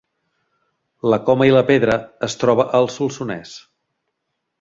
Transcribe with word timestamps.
La 1.13 1.19
Coma 1.27 1.47
i 1.49 1.53
la 1.55 1.61
Pedra 1.67 1.97
es 2.31 2.37
troba 2.45 2.65
al 2.79 2.89
Solsonès 2.95 3.53